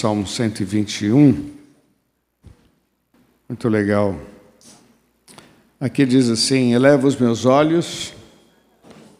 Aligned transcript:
Salmo 0.00 0.26
121. 0.26 1.50
Muito 3.46 3.68
legal. 3.68 4.18
Aqui 5.78 6.06
diz 6.06 6.30
assim: 6.30 6.72
Eleva 6.72 7.06
os 7.06 7.16
meus 7.16 7.44
olhos 7.44 8.14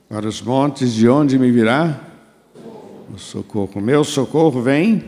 para 0.09 0.27
os 0.27 0.41
montes, 0.41 0.95
de 0.95 1.07
onde 1.07 1.39
me 1.39 1.51
virá 1.51 2.01
o 3.15 3.19
socorro. 3.19 3.79
Meu 3.79 4.03
socorro 4.05 4.63
vem, 4.63 5.05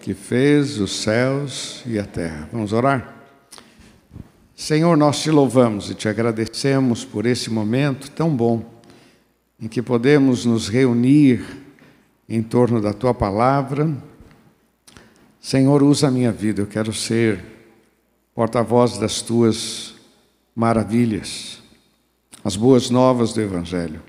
que 0.00 0.14
fez 0.14 0.80
os 0.80 0.92
céus 0.92 1.82
e 1.84 1.98
a 1.98 2.06
terra. 2.06 2.48
Vamos 2.50 2.72
orar? 2.72 3.22
Senhor, 4.56 4.96
nós 4.96 5.20
te 5.20 5.30
louvamos 5.30 5.90
e 5.90 5.94
te 5.94 6.08
agradecemos 6.08 7.04
por 7.04 7.26
esse 7.26 7.50
momento 7.50 8.10
tão 8.12 8.34
bom 8.34 8.64
em 9.60 9.68
que 9.68 9.82
podemos 9.82 10.46
nos 10.46 10.68
reunir 10.68 11.44
em 12.26 12.42
torno 12.42 12.80
da 12.80 12.94
tua 12.94 13.12
palavra. 13.12 14.13
Senhor, 15.44 15.82
usa 15.82 16.08
a 16.08 16.10
minha 16.10 16.32
vida, 16.32 16.62
eu 16.62 16.66
quero 16.66 16.90
ser 16.90 17.44
porta-voz 18.34 18.96
das 18.96 19.20
tuas 19.20 19.94
maravilhas, 20.56 21.58
as 22.42 22.56
boas 22.56 22.88
novas 22.88 23.34
do 23.34 23.42
Evangelho. 23.42 24.00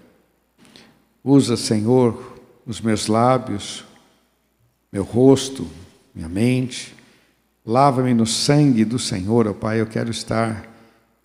Usa, 1.21 1.57
Senhor, 1.57 2.39
os 2.65 2.79
meus 2.79 3.07
lábios, 3.07 3.83
meu 4.89 5.03
rosto, 5.03 5.67
minha 6.15 6.29
mente. 6.29 6.95
Lava-me 7.65 8.13
no 8.13 8.25
sangue 8.25 8.85
do 8.85 8.97
Senhor, 8.97 9.45
ó 9.45 9.53
Pai. 9.53 9.81
Eu 9.81 9.87
quero 9.87 10.11
estar 10.11 10.65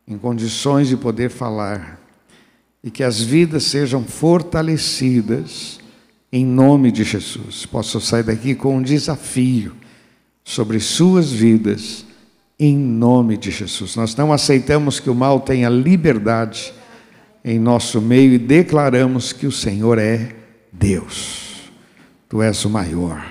em 0.08 0.18
condições 0.18 0.88
de 0.88 0.96
poder 0.96 1.30
falar 1.30 2.00
e 2.82 2.90
que 2.90 3.04
as 3.04 3.20
vidas 3.20 3.62
sejam 3.62 4.02
fortalecidas 4.02 5.78
em 6.32 6.44
nome 6.44 6.90
de 6.90 7.04
Jesus. 7.04 7.64
Posso 7.64 8.00
sair 8.00 8.24
daqui 8.24 8.56
com 8.56 8.78
um 8.78 8.82
desafio 8.82 9.78
sobre 10.44 10.80
suas 10.80 11.30
vidas 11.30 12.04
em 12.60 12.76
nome 12.76 13.38
de 13.38 13.50
Jesus. 13.50 13.96
Nós 13.96 14.14
não 14.14 14.32
aceitamos 14.32 15.00
que 15.00 15.08
o 15.08 15.14
mal 15.14 15.40
tenha 15.40 15.70
liberdade 15.70 16.74
em 17.42 17.58
nosso 17.58 18.02
meio 18.02 18.34
e 18.34 18.38
declaramos 18.38 19.32
que 19.32 19.46
o 19.46 19.52
Senhor 19.52 19.98
é 19.98 20.36
Deus. 20.70 21.70
Tu 22.28 22.42
és 22.42 22.62
o 22.66 22.70
maior. 22.70 23.26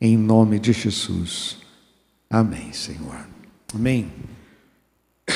Em 0.00 0.16
nome 0.16 0.60
de 0.60 0.72
Jesus. 0.72 1.58
Amém, 2.30 2.72
Senhor. 2.72 3.26
Amém. 3.74 4.06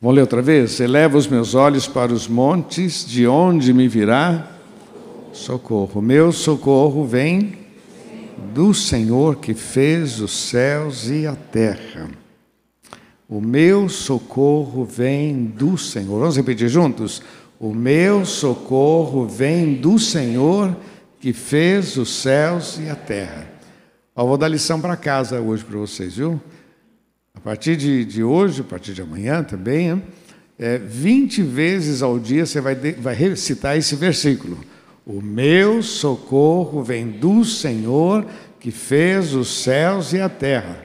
Vamos 0.00 0.16
ler 0.16 0.22
outra 0.22 0.42
vez? 0.42 0.80
Eleva 0.80 1.16
os 1.16 1.28
meus 1.28 1.54
olhos 1.54 1.86
para 1.86 2.12
os 2.12 2.26
montes, 2.26 3.06
de 3.06 3.26
onde 3.26 3.72
me 3.72 3.86
virá 3.86 4.50
socorro. 5.32 6.02
Meu 6.02 6.32
socorro 6.32 7.04
vem 7.06 7.65
do 8.56 8.72
Senhor 8.72 9.36
que 9.36 9.52
fez 9.52 10.18
os 10.18 10.32
céus 10.32 11.10
e 11.10 11.26
a 11.26 11.36
terra. 11.36 12.08
O 13.28 13.38
meu 13.38 13.86
socorro 13.86 14.82
vem 14.82 15.44
do 15.44 15.76
Senhor. 15.76 16.20
Vamos 16.20 16.38
repetir 16.38 16.66
juntos? 16.70 17.22
O 17.60 17.74
meu 17.74 18.24
socorro 18.24 19.26
vem 19.26 19.74
do 19.74 19.98
Senhor 19.98 20.74
que 21.20 21.34
fez 21.34 21.98
os 21.98 22.08
céus 22.08 22.80
e 22.82 22.88
a 22.88 22.94
terra. 22.94 23.46
Eu 24.16 24.26
vou 24.26 24.38
dar 24.38 24.48
lição 24.48 24.80
para 24.80 24.96
casa 24.96 25.38
hoje 25.38 25.62
para 25.62 25.76
vocês, 25.76 26.16
viu? 26.16 26.40
A 27.34 27.40
partir 27.40 27.76
de, 27.76 28.06
de, 28.06 28.24
hoje, 28.24 28.62
a 28.62 28.64
partir 28.64 28.94
de 28.94 29.02
amanhã 29.02 29.44
também, 29.44 30.02
é, 30.58 30.78
20 30.78 31.42
vezes 31.42 32.00
ao 32.00 32.18
dia 32.18 32.46
você 32.46 32.62
vai, 32.62 32.74
vai 32.74 33.14
recitar 33.14 33.76
esse 33.76 33.94
versículo. 33.94 34.56
O 35.06 35.22
meu 35.22 35.84
socorro 35.84 36.82
vem 36.82 37.08
do 37.08 37.44
Senhor 37.44 38.26
que 38.58 38.70
fez 38.70 39.34
os 39.34 39.62
céus 39.62 40.12
e 40.12 40.20
a 40.20 40.28
terra. 40.28 40.84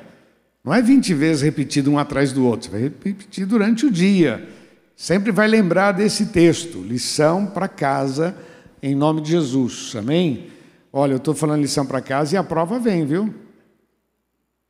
Não 0.63 0.73
é 0.73 0.81
20 0.81 1.13
vezes 1.13 1.41
repetido 1.41 1.91
um 1.91 1.97
atrás 1.97 2.31
do 2.31 2.45
outro, 2.45 2.71
vai 2.71 2.81
repetir 2.81 3.45
durante 3.45 3.85
o 3.85 3.91
dia. 3.91 4.47
Sempre 4.95 5.31
vai 5.31 5.47
lembrar 5.47 5.93
desse 5.93 6.27
texto, 6.27 6.81
lição 6.81 7.47
para 7.47 7.67
casa, 7.67 8.35
em 8.83 8.93
nome 8.93 9.21
de 9.21 9.31
Jesus. 9.31 9.93
Amém? 9.95 10.47
Olha, 10.93 11.13
eu 11.13 11.17
estou 11.17 11.33
falando 11.33 11.61
lição 11.61 11.85
para 11.85 12.01
casa 12.01 12.35
e 12.35 12.37
a 12.37 12.43
prova 12.43 12.77
vem, 12.79 13.05
viu? 13.05 13.33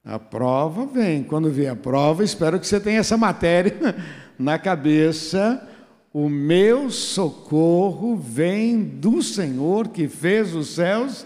A 0.06 0.18
prova 0.18 0.85
vem. 0.85 1.23
Quando 1.23 1.50
vier 1.50 1.72
a 1.72 1.75
prova, 1.75 2.23
espero 2.23 2.59
que 2.59 2.68
você 2.68 2.79
tenha 2.79 3.00
essa 3.00 3.18
matéria 3.18 3.95
na 4.39 4.57
cabeça 4.57 5.68
o 6.13 6.28
meu 6.28 6.89
socorro 6.89 8.18
vem 8.18 8.83
do 8.83 9.22
Senhor 9.22 9.88
que 9.88 10.09
fez 10.09 10.53
os 10.53 10.75
céus 10.75 11.25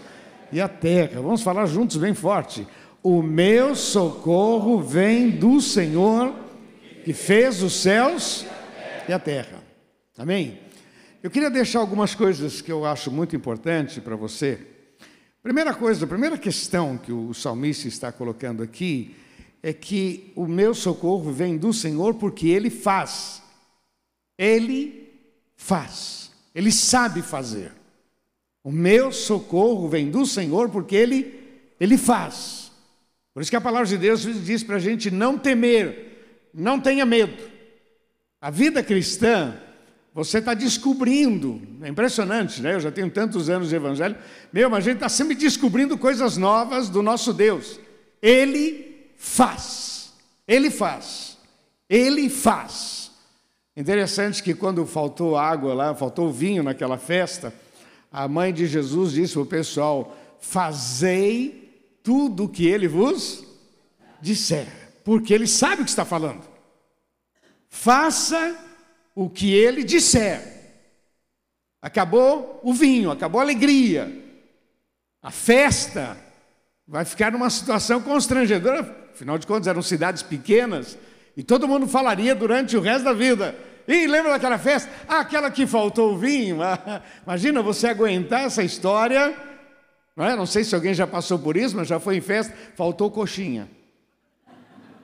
a 0.60 0.68
terra. 0.68 1.20
Vamos 1.20 1.42
falar 1.42 1.66
juntos 1.66 1.96
bem 1.96 2.14
forte. 2.14 2.66
O 3.02 3.22
meu 3.22 3.74
socorro 3.74 4.80
vem 4.80 5.30
do 5.30 5.60
Senhor 5.60 6.34
que 7.04 7.12
fez 7.12 7.62
os 7.62 7.72
céus 7.74 8.44
e 9.08 9.12
a 9.12 9.18
terra. 9.18 9.62
Amém? 10.18 10.58
Eu 11.22 11.30
queria 11.30 11.50
deixar 11.50 11.80
algumas 11.80 12.14
coisas 12.14 12.60
que 12.60 12.70
eu 12.70 12.84
acho 12.84 13.10
muito 13.10 13.36
importante 13.36 14.00
para 14.00 14.16
você. 14.16 14.58
Primeira 15.42 15.72
coisa, 15.72 16.04
a 16.04 16.08
primeira 16.08 16.36
questão 16.36 16.98
que 16.98 17.12
o 17.12 17.32
salmista 17.32 17.86
está 17.86 18.10
colocando 18.10 18.62
aqui 18.62 19.14
é 19.62 19.72
que 19.72 20.32
o 20.34 20.46
meu 20.46 20.74
socorro 20.74 21.32
vem 21.32 21.56
do 21.56 21.72
Senhor 21.72 22.14
porque 22.14 22.48
ele 22.48 22.70
faz. 22.70 23.42
Ele 24.38 25.08
faz, 25.56 26.30
ele 26.54 26.70
sabe 26.70 27.22
fazer. 27.22 27.72
O 28.66 28.72
meu 28.72 29.12
socorro 29.12 29.88
vem 29.88 30.10
do 30.10 30.26
Senhor 30.26 30.68
porque 30.70 30.96
ele, 30.96 31.38
ele 31.78 31.96
faz. 31.96 32.72
Por 33.32 33.40
isso 33.40 33.48
que 33.48 33.56
a 33.56 33.60
palavra 33.60 33.86
de 33.86 33.96
Deus 33.96 34.22
diz 34.44 34.64
para 34.64 34.74
a 34.74 34.80
gente 34.80 35.08
não 35.08 35.38
temer, 35.38 36.48
não 36.52 36.80
tenha 36.80 37.06
medo. 37.06 37.40
A 38.40 38.50
vida 38.50 38.82
cristã, 38.82 39.54
você 40.12 40.38
está 40.38 40.52
descobrindo, 40.52 41.62
é 41.80 41.88
impressionante, 41.88 42.60
né? 42.60 42.74
Eu 42.74 42.80
já 42.80 42.90
tenho 42.90 43.08
tantos 43.08 43.48
anos 43.48 43.68
de 43.68 43.76
evangelho, 43.76 44.16
meu, 44.52 44.68
mas 44.68 44.78
a 44.78 44.90
gente 44.90 44.96
está 44.96 45.08
sempre 45.08 45.36
descobrindo 45.36 45.96
coisas 45.96 46.36
novas 46.36 46.88
do 46.88 47.04
nosso 47.04 47.32
Deus. 47.32 47.78
Ele 48.20 49.12
faz, 49.16 50.12
ele 50.44 50.72
faz, 50.72 51.38
ele 51.88 52.28
faz. 52.28 53.12
Interessante 53.76 54.42
que 54.42 54.54
quando 54.54 54.84
faltou 54.84 55.38
água 55.38 55.72
lá, 55.72 55.94
faltou 55.94 56.32
vinho 56.32 56.64
naquela 56.64 56.98
festa, 56.98 57.54
a 58.10 58.26
mãe 58.28 58.52
de 58.52 58.66
Jesus 58.66 59.12
disse 59.12 59.34
para 59.34 59.42
o 59.42 59.46
pessoal: 59.46 60.16
Fazei 60.40 61.98
tudo 62.02 62.44
o 62.44 62.48
que 62.48 62.66
ele 62.66 62.86
vos 62.86 63.44
disser, 64.20 64.66
porque 65.04 65.34
ele 65.34 65.46
sabe 65.46 65.82
o 65.82 65.84
que 65.84 65.90
está 65.90 66.04
falando. 66.04 66.42
Faça 67.68 68.56
o 69.14 69.28
que 69.28 69.52
ele 69.52 69.82
disser. 69.82 70.56
Acabou 71.82 72.60
o 72.62 72.72
vinho, 72.72 73.10
acabou 73.10 73.40
a 73.40 73.44
alegria. 73.44 74.24
A 75.22 75.30
festa 75.30 76.16
vai 76.86 77.04
ficar 77.04 77.32
numa 77.32 77.50
situação 77.50 78.00
constrangedora, 78.00 79.08
afinal 79.12 79.38
de 79.38 79.46
contas 79.46 79.66
eram 79.66 79.82
cidades 79.82 80.22
pequenas, 80.22 80.96
e 81.36 81.42
todo 81.42 81.68
mundo 81.68 81.86
falaria 81.86 82.34
durante 82.34 82.76
o 82.76 82.80
resto 82.80 83.04
da 83.04 83.12
vida. 83.12 83.56
E 83.88 84.06
lembra 84.06 84.32
daquela 84.32 84.58
festa? 84.58 84.90
Ah, 85.08 85.20
aquela 85.20 85.50
que 85.50 85.66
faltou 85.66 86.14
o 86.14 86.18
vinho. 86.18 86.62
Ah, 86.62 87.02
imagina 87.24 87.62
você 87.62 87.88
aguentar 87.88 88.44
essa 88.44 88.62
história. 88.62 89.34
Não, 90.16 90.24
é? 90.24 90.34
não 90.34 90.46
sei 90.46 90.64
se 90.64 90.74
alguém 90.74 90.94
já 90.94 91.06
passou 91.06 91.38
por 91.38 91.56
isso, 91.56 91.76
mas 91.76 91.86
já 91.86 92.00
foi 92.00 92.16
em 92.16 92.20
festa, 92.20 92.54
faltou 92.74 93.10
coxinha. 93.10 93.68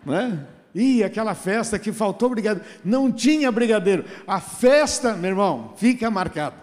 Não 0.04 0.16
é? 0.16 0.38
Ih, 0.74 1.04
aquela 1.04 1.34
festa 1.34 1.78
que 1.78 1.92
faltou 1.92 2.30
brigadeiro. 2.30 2.68
Não 2.84 3.12
tinha 3.12 3.52
brigadeiro. 3.52 4.04
A 4.26 4.40
festa, 4.40 5.14
meu 5.14 5.30
irmão, 5.30 5.74
fica 5.76 6.10
marcado. 6.10 6.56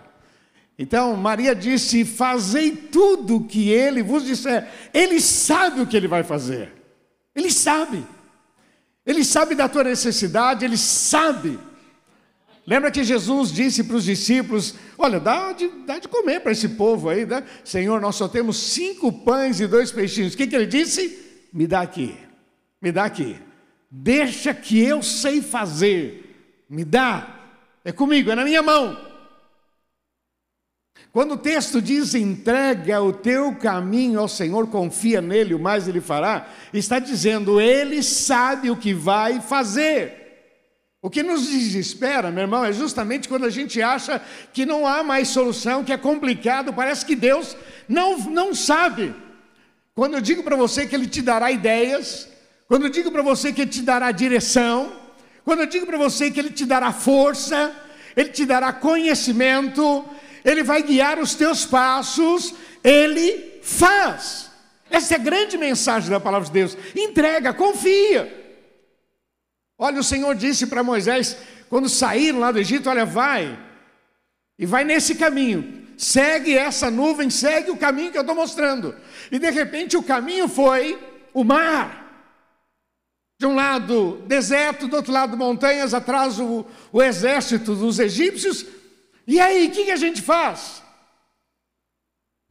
Então, 0.78 1.16
Maria 1.16 1.54
disse: 1.54 2.04
Fazei 2.04 2.72
tudo 2.72 3.38
o 3.38 3.44
que 3.44 3.70
ele 3.70 4.02
vos 4.02 4.26
disser. 4.26 4.68
Ele 4.94 5.22
sabe 5.22 5.82
o 5.82 5.88
que 5.88 5.96
ele 5.96 6.08
vai 6.08 6.24
fazer. 6.24 6.74
Ele 7.36 7.52
sabe. 7.52 8.06
Ele 9.06 9.24
sabe 9.24 9.56
da 9.56 9.70
tua 9.70 9.84
necessidade, 9.84 10.66
ele 10.66 10.78
sabe. 10.78 11.60
Lembra 12.70 12.92
que 12.92 13.04
Jesus 13.04 13.52
disse 13.52 13.84
para 13.84 13.96
os 13.96 14.04
discípulos: 14.04 14.76
Olha, 14.96 15.20
dá 15.20 15.52
de, 15.54 15.68
dá 15.88 15.98
de 15.98 16.08
comer 16.08 16.42
para 16.42 16.52
esse 16.52 16.70
povo 16.70 17.10
aí, 17.10 17.26
né? 17.26 17.44
Senhor, 17.64 18.00
nós 18.00 18.16
só 18.16 18.28
temos 18.28 18.58
cinco 18.58 19.12
pães 19.12 19.60
e 19.60 19.66
dois 19.66 19.92
peixinhos. 19.92 20.36
O 20.36 20.38
que, 20.38 20.46
que 20.46 20.56
ele 20.56 20.68
disse? 20.68 21.48
Me 21.52 21.66
dá 21.66 21.82
aqui, 21.82 22.16
me 22.80 22.92
dá 22.92 23.06
aqui. 23.06 23.38
Deixa 23.90 24.54
que 24.54 24.80
eu 24.80 25.02
sei 25.02 25.42
fazer. 25.42 26.62
Me 26.70 26.86
dá. 26.86 27.40
É 27.84 27.92
comigo, 27.92 28.30
é 28.30 28.36
na 28.36 28.44
minha 28.44 28.62
mão. 28.62 28.96
Quando 31.12 31.32
o 31.32 31.38
texto 31.38 31.82
diz 31.82 32.14
entrega 32.14 33.02
o 33.02 33.12
teu 33.12 33.56
caminho 33.56 34.20
ao 34.20 34.28
Senhor, 34.28 34.68
confia 34.68 35.22
nele, 35.22 35.56
o 35.56 35.60
mais 35.60 35.88
ele 35.88 36.02
fará, 36.02 36.48
está 36.72 37.00
dizendo, 37.00 37.60
ele 37.60 38.04
sabe 38.04 38.70
o 38.70 38.78
que 38.78 38.94
vai 38.94 39.42
fazer. 39.42 40.20
O 41.02 41.10
que 41.10 41.24
nos 41.24 41.48
desespera, 41.48 42.30
meu 42.30 42.42
irmão, 42.42 42.66
é 42.66 42.74
justamente 42.74 43.30
quando 43.30 43.46
a 43.46 43.50
gente 43.50 43.82
acha 43.82 44.22
que 44.52 44.66
não 44.66 44.86
há 44.86 45.02
mais 45.02 45.30
solução, 45.30 45.84
que 45.84 45.94
é 45.94 45.98
complicado, 45.98 46.74
parece 46.74 47.06
que 47.06 47.16
Deus 47.16 47.56
não, 47.88 48.18
não 48.18 48.54
sabe. 48.54 49.16
quando 49.96 50.16
eu 50.16 50.22
digo 50.22 50.44
para 50.44 50.58
você 50.58 50.86
que 50.86 50.94
Ele 50.94 51.08
te 51.08 51.22
dará 51.22 51.52
ideias, 51.52 52.28
quando 52.68 52.84
eu 52.86 52.90
digo 52.90 53.12
para 53.12 53.22
você 53.22 53.54
que 53.54 53.62
Ele 53.62 53.72
te 53.72 53.82
dará 53.82 54.12
direção, 54.12 54.92
quando 55.46 55.62
eu 55.62 55.68
digo 55.68 55.86
para 55.86 55.98
você 55.98 56.30
que 56.30 56.40
Ele 56.40 56.52
te 56.52 56.66
dará 56.66 56.92
força, 56.92 57.74
Ele 58.16 58.30
te 58.30 58.46
dará 58.46 58.74
conhecimento, 58.74 60.06
Ele 60.44 60.64
vai 60.64 60.84
guiar 60.84 61.18
os 61.18 61.34
teus 61.34 61.66
passos, 61.66 62.54
Ele 62.84 63.60
faz. 63.64 64.52
Essa 64.92 65.14
é 65.14 65.18
a 65.18 65.22
grande 65.22 65.58
mensagem 65.58 66.10
da 66.10 66.20
palavra 66.20 66.48
de 66.48 66.54
Deus. 66.54 66.78
Entrega, 66.94 67.54
confia. 67.54 68.39
Olha, 69.82 70.02
o 70.02 70.04
Senhor 70.04 70.36
disse 70.36 70.68
para 70.68 70.84
Moisés, 70.84 71.38
quando 71.70 71.88
saíram 71.88 72.40
lá 72.40 72.52
do 72.52 72.60
Egito: 72.60 72.90
Olha, 72.90 73.06
vai, 73.06 73.58
e 74.58 74.66
vai 74.66 74.84
nesse 74.84 75.16
caminho, 75.16 75.88
segue 75.98 76.54
essa 76.54 76.92
nuvem, 76.92 77.30
segue 77.30 77.72
o 77.72 77.78
caminho 77.78 78.12
que 78.12 78.18
eu 78.18 78.22
estou 78.22 78.36
mostrando. 78.36 78.94
E 79.32 79.40
de 79.40 79.50
repente 79.50 79.96
o 79.96 80.04
caminho 80.04 80.50
foi 80.50 81.00
o 81.34 81.46
mar. 81.46 82.08
De 83.40 83.46
um 83.46 83.56
lado 83.56 84.22
deserto, 84.28 84.86
do 84.86 84.98
outro 84.98 85.14
lado 85.14 85.38
montanhas, 85.38 85.94
atrás 85.94 86.38
o, 86.40 86.66
o 86.92 87.02
exército 87.02 87.74
dos 87.74 87.98
egípcios. 87.98 88.66
E 89.26 89.40
aí, 89.40 89.68
o 89.68 89.72
que, 89.72 89.86
que 89.86 89.92
a 89.92 89.96
gente 89.96 90.22
faz? 90.22 90.84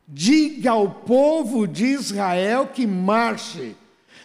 Diga 0.07 0.71
ao 0.71 0.89
povo 0.89 1.69
de 1.69 1.85
Israel 1.85 2.69
que 2.69 2.87
marche. 2.87 3.77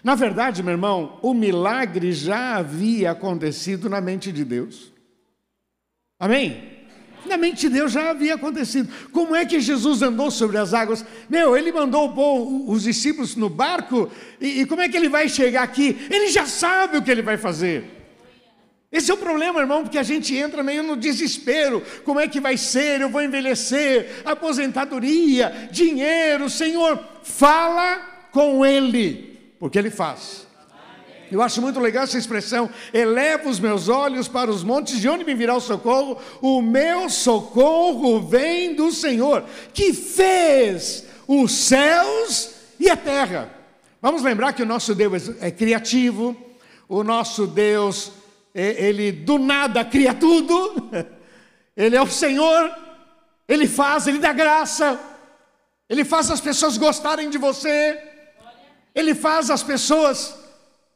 Na 0.03 0.15
verdade, 0.15 0.61
meu 0.61 0.73
irmão, 0.73 1.17
o 1.21 1.33
milagre 1.33 2.11
já 2.11 2.57
havia 2.57 3.11
acontecido 3.11 3.89
na 3.89 4.01
mente 4.01 4.31
de 4.31 4.43
Deus. 4.43 4.91
Amém? 6.19 6.71
Na 7.25 7.37
mente 7.37 7.61
de 7.61 7.69
Deus 7.69 7.93
já 7.93 8.09
havia 8.09 8.35
acontecido. 8.35 8.91
Como 9.13 9.33
é 9.33 9.45
que 9.45 9.61
Jesus 9.61 10.01
andou 10.01 10.29
sobre 10.29 10.57
as 10.57 10.73
águas? 10.73 11.05
Meu, 11.29 11.55
ele 11.55 11.71
mandou 11.71 12.13
os 12.67 12.83
discípulos 12.83 13.37
no 13.37 13.49
barco, 13.49 14.11
e, 14.41 14.61
e 14.61 14.65
como 14.65 14.81
é 14.81 14.89
que 14.89 14.97
ele 14.97 15.07
vai 15.07 15.29
chegar 15.29 15.63
aqui? 15.63 16.05
Ele 16.09 16.27
já 16.27 16.45
sabe 16.45 16.97
o 16.97 17.01
que 17.01 17.09
ele 17.09 17.21
vai 17.21 17.37
fazer. 17.37 18.01
Esse 18.91 19.09
é 19.09 19.13
o 19.13 19.17
problema, 19.17 19.59
irmão, 19.59 19.83
porque 19.83 19.97
a 19.97 20.03
gente 20.03 20.35
entra 20.35 20.61
meio 20.61 20.83
no 20.83 20.95
desespero. 20.95 21.81
Como 22.03 22.19
é 22.19 22.27
que 22.27 22.39
vai 22.39 22.57
ser? 22.57 23.01
Eu 23.01 23.09
vou 23.09 23.23
envelhecer, 23.23 24.21
aposentadoria, 24.23 25.69
dinheiro. 25.71 26.47
Senhor, 26.49 26.99
fala 27.23 28.27
com 28.31 28.63
Ele, 28.63 29.32
porque 29.63 29.79
Ele 29.79 29.89
faz. 29.89 30.45
Eu 31.31 31.41
acho 31.41 31.61
muito 31.61 31.79
legal 31.79 32.03
essa 32.03 32.17
expressão. 32.17 32.69
Eleva 32.93 33.47
os 33.47 33.61
meus 33.61 33.87
olhos 33.87 34.27
para 34.27 34.51
os 34.51 34.61
montes, 34.61 34.99
de 34.99 35.07
onde 35.07 35.23
me 35.23 35.33
virá 35.33 35.55
o 35.55 35.61
socorro? 35.61 36.17
O 36.41 36.61
meu 36.61 37.09
socorro 37.09 38.19
vem 38.19 38.75
do 38.75 38.91
Senhor, 38.91 39.45
que 39.73 39.93
fez 39.93 41.05
os 41.25 41.49
céus 41.53 42.55
e 42.77 42.89
a 42.89 42.97
terra. 42.97 43.53
Vamos 44.01 44.21
lembrar 44.21 44.51
que 44.51 44.61
o 44.61 44.65
nosso 44.65 44.93
Deus 44.93 45.31
é 45.39 45.49
criativo, 45.49 46.35
o 46.89 47.01
nosso 47.01 47.47
Deus 47.47 48.11
ele 48.53 49.13
do 49.13 49.39
nada 49.39 49.85
cria 49.85 50.13
tudo, 50.13 50.89
ele 51.77 51.95
é 51.95 52.01
o 52.01 52.07
Senhor, 52.07 52.69
ele 53.47 53.65
faz, 53.65 54.07
ele 54.07 54.19
dá 54.19 54.33
graça, 54.33 54.99
ele 55.89 56.03
faz 56.03 56.29
as 56.29 56.41
pessoas 56.41 56.77
gostarem 56.77 57.29
de 57.29 57.37
você, 57.37 58.11
ele 58.93 59.15
faz 59.15 59.49
as 59.49 59.63
pessoas 59.63 60.35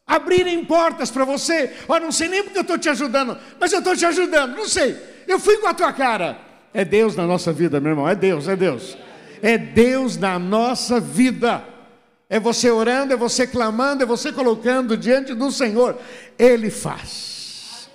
abrirem 0.05 0.63
portas 0.63 1.11
para 1.11 1.25
você. 1.25 1.73
Ó, 1.87 1.99
não 1.99 2.11
sei 2.11 2.29
nem 2.29 2.43
porque 2.43 2.57
eu 2.57 2.61
estou 2.61 2.77
te 2.77 2.89
ajudando, 2.89 3.37
mas 3.59 3.73
eu 3.73 3.79
estou 3.79 3.95
te 3.95 4.05
ajudando, 4.05 4.55
não 4.55 4.67
sei. 4.67 4.97
Eu 5.27 5.39
fui 5.39 5.57
com 5.57 5.67
a 5.67 5.73
tua 5.73 5.91
cara. 5.91 6.39
É 6.73 6.85
Deus 6.85 7.15
na 7.15 7.25
nossa 7.25 7.51
vida, 7.51 7.79
meu 7.79 7.91
irmão, 7.91 8.07
é 8.07 8.15
Deus, 8.15 8.47
é 8.47 8.55
Deus. 8.55 8.97
É 9.41 9.57
Deus 9.57 10.15
na 10.15 10.39
nossa 10.39 10.99
vida. 10.99 11.63
É 12.29 12.39
você 12.39 12.69
orando, 12.69 13.13
é 13.13 13.17
você 13.17 13.47
clamando, 13.47 14.03
é 14.03 14.05
você 14.05 14.31
colocando 14.31 14.97
diante 14.97 15.33
do 15.33 15.51
Senhor. 15.51 15.97
Ele 16.37 16.69
faz. 16.69 17.89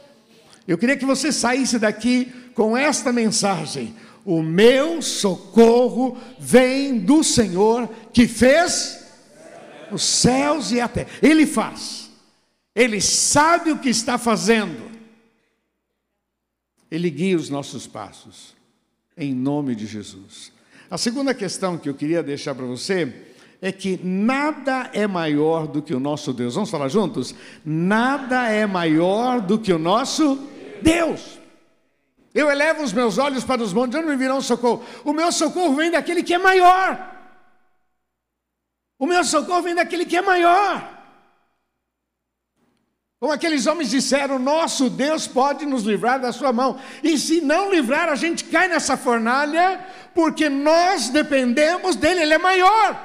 Eu 0.66 0.78
queria 0.78 0.96
que 0.96 1.04
você 1.04 1.30
saísse 1.30 1.78
daqui 1.78 2.32
com 2.54 2.76
esta 2.76 3.12
mensagem: 3.12 3.94
O 4.24 4.42
meu 4.42 5.02
socorro 5.02 6.16
vem 6.38 6.98
do 6.98 7.22
Senhor 7.22 7.88
que 8.12 8.26
fez 8.26 9.01
os 9.92 10.02
céus 10.02 10.72
e 10.72 10.80
a 10.80 10.88
terra. 10.88 11.08
Ele 11.22 11.46
faz, 11.46 12.10
ele 12.74 13.00
sabe 13.00 13.70
o 13.70 13.78
que 13.78 13.88
está 13.88 14.18
fazendo, 14.18 14.90
ele 16.90 17.10
guia 17.10 17.36
os 17.36 17.48
nossos 17.48 17.86
passos, 17.86 18.54
em 19.16 19.34
nome 19.34 19.74
de 19.74 19.86
Jesus. 19.86 20.52
A 20.90 20.98
segunda 20.98 21.32
questão 21.32 21.78
que 21.78 21.88
eu 21.88 21.94
queria 21.94 22.22
deixar 22.22 22.54
para 22.54 22.66
você 22.66 23.30
é 23.62 23.70
que 23.70 23.98
nada 24.02 24.90
é 24.92 25.06
maior 25.06 25.66
do 25.66 25.80
que 25.80 25.94
o 25.94 26.00
nosso 26.00 26.32
Deus. 26.32 26.54
Vamos 26.54 26.70
falar 26.70 26.88
juntos? 26.88 27.34
Nada 27.64 28.48
é 28.48 28.66
maior 28.66 29.40
do 29.40 29.58
que 29.58 29.72
o 29.72 29.78
nosso 29.78 30.38
Deus. 30.82 31.38
Eu 32.34 32.50
elevo 32.50 32.82
os 32.82 32.92
meus 32.92 33.18
olhos 33.18 33.44
para 33.44 33.62
os 33.62 33.72
montes, 33.72 33.98
onde 33.98 34.08
me 34.08 34.16
virão 34.16 34.40
socorro? 34.40 34.82
O 35.04 35.12
meu 35.12 35.30
socorro 35.30 35.76
vem 35.76 35.90
daquele 35.90 36.22
que 36.22 36.34
é 36.34 36.38
maior. 36.38 37.11
O 39.02 39.06
meu 39.06 39.24
socorro 39.24 39.62
vem 39.62 39.74
daquele 39.74 40.06
que 40.06 40.16
é 40.16 40.22
maior. 40.22 40.96
Como 43.18 43.32
aqueles 43.32 43.66
homens 43.66 43.90
disseram, 43.90 44.38
nosso 44.38 44.88
Deus 44.88 45.26
pode 45.26 45.66
nos 45.66 45.82
livrar 45.82 46.20
da 46.20 46.30
sua 46.30 46.52
mão. 46.52 46.80
E 47.02 47.18
se 47.18 47.40
não 47.40 47.68
livrar, 47.68 48.08
a 48.08 48.14
gente 48.14 48.44
cai 48.44 48.68
nessa 48.68 48.96
fornalha, 48.96 49.84
porque 50.14 50.48
nós 50.48 51.08
dependemos 51.08 51.96
dele, 51.96 52.22
ele 52.22 52.34
é 52.34 52.38
maior. 52.38 52.96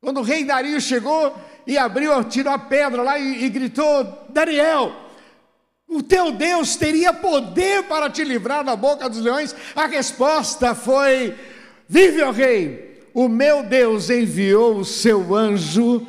Quando 0.00 0.20
o 0.20 0.22
rei 0.22 0.42
Dario 0.42 0.80
chegou 0.80 1.36
e 1.66 1.76
abriu, 1.76 2.24
tirou 2.24 2.54
a 2.54 2.58
pedra 2.58 3.02
lá 3.02 3.18
e, 3.18 3.44
e 3.44 3.48
gritou: 3.50 4.26
Daniel, 4.30 4.96
o 5.86 6.02
teu 6.02 6.32
Deus 6.32 6.76
teria 6.76 7.12
poder 7.12 7.82
para 7.82 8.08
te 8.08 8.24
livrar 8.24 8.64
da 8.64 8.74
boca 8.74 9.06
dos 9.06 9.20
leões? 9.20 9.54
A 9.76 9.84
resposta 9.84 10.74
foi: 10.74 11.38
Vive, 11.86 12.22
ó 12.22 12.30
rei, 12.30 12.91
o 13.14 13.28
meu 13.28 13.62
Deus 13.62 14.10
enviou 14.10 14.76
o 14.78 14.84
seu 14.84 15.34
anjo 15.34 16.06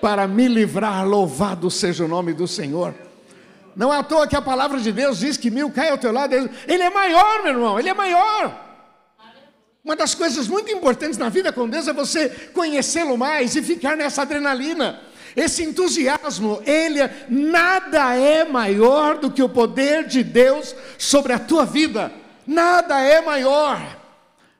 para 0.00 0.26
me 0.26 0.48
livrar. 0.48 1.06
Louvado 1.06 1.70
seja 1.70 2.04
o 2.04 2.08
nome 2.08 2.32
do 2.32 2.46
Senhor. 2.46 2.94
Não 3.74 3.92
é 3.92 3.98
à 3.98 4.02
toa 4.02 4.26
que 4.26 4.36
a 4.36 4.40
palavra 4.40 4.80
de 4.80 4.90
Deus 4.90 5.18
diz 5.18 5.36
que 5.36 5.50
mil 5.50 5.70
cai 5.70 5.90
ao 5.90 5.98
teu 5.98 6.12
lado. 6.12 6.34
Ele 6.34 6.82
é 6.82 6.90
maior, 6.90 7.42
meu 7.42 7.52
irmão, 7.52 7.78
ele 7.78 7.90
é 7.90 7.94
maior. 7.94 8.64
Uma 9.84 9.94
das 9.94 10.14
coisas 10.14 10.48
muito 10.48 10.72
importantes 10.72 11.18
na 11.18 11.28
vida 11.28 11.52
com 11.52 11.68
Deus 11.68 11.86
é 11.86 11.92
você 11.92 12.28
conhecê-lo 12.52 13.16
mais 13.16 13.54
e 13.54 13.62
ficar 13.62 13.96
nessa 13.96 14.22
adrenalina. 14.22 15.00
Esse 15.36 15.62
entusiasmo, 15.62 16.62
ele 16.64 17.00
é, 17.00 17.26
nada 17.28 18.16
é 18.16 18.42
maior 18.42 19.18
do 19.18 19.30
que 19.30 19.42
o 19.42 19.48
poder 19.48 20.04
de 20.06 20.24
Deus 20.24 20.74
sobre 20.96 21.34
a 21.34 21.38
tua 21.38 21.66
vida. 21.66 22.10
Nada 22.46 22.98
é 22.98 23.20
maior. 23.20 23.78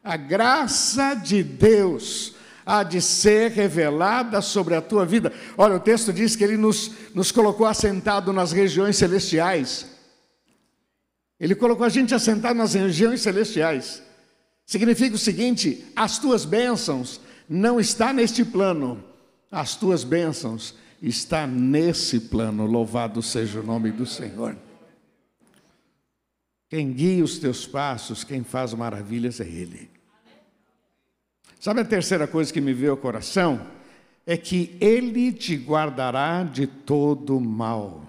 A 0.07 0.17
graça 0.17 1.15
de 1.15 1.43
Deus 1.43 2.37
há 2.65 2.85
de 2.85 3.03
ser 3.03 3.51
revelada 3.51 4.41
sobre 4.41 4.77
a 4.77 4.81
tua 4.81 5.05
vida. 5.05 5.33
Olha, 5.59 5.75
o 5.75 5.81
texto 5.81 6.13
diz 6.13 6.37
que 6.37 6.45
ele 6.45 6.57
nos, 6.57 6.93
nos 7.13 7.33
colocou 7.33 7.67
assentado 7.67 8.33
nas 8.33 8.53
regiões 8.53 8.97
celestiais. 8.97 9.89
Ele 11.41 11.57
colocou 11.57 11.85
a 11.85 11.89
gente 11.89 12.15
assentado 12.15 12.57
nas 12.57 12.75
regiões 12.75 13.21
celestiais. 13.21 14.01
Significa 14.65 15.17
o 15.17 15.19
seguinte: 15.19 15.85
as 15.97 16.21
tuas 16.21 16.45
bênçãos 16.45 17.21
não 17.49 17.81
estão 17.81 18.13
neste 18.13 18.45
plano, 18.45 19.03
as 19.51 19.75
tuas 19.75 20.05
bênçãos 20.05 20.77
está 21.03 21.49
nesse 21.49 22.21
plano. 22.21 22.65
Louvado 22.65 23.21
seja 23.25 23.59
o 23.59 23.67
nome 23.67 23.91
do 23.91 24.07
Senhor. 24.07 24.57
Quem 26.71 26.93
guia 26.93 27.25
os 27.25 27.39
teus 27.39 27.67
passos, 27.67 28.23
quem 28.23 28.45
faz 28.45 28.73
maravilhas 28.73 29.41
é 29.41 29.45
Ele. 29.45 29.96
Sabe 31.67 31.81
a 31.81 31.85
terceira 31.85 32.29
coisa 32.29 32.53
que 32.53 32.61
me 32.61 32.73
veio 32.73 32.93
ao 32.93 32.97
coração? 32.97 33.61
É 34.25 34.37
que 34.37 34.77
Ele 34.81 35.33
te 35.33 35.57
guardará 35.57 36.45
de 36.45 36.65
todo 36.65 37.41
mal. 37.41 38.03